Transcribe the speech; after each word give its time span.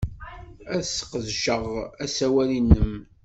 Ad 0.75 0.81
sqedceɣ 0.85 1.63
asawal-nnem. 2.03 2.93